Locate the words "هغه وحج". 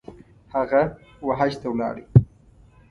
0.55-1.53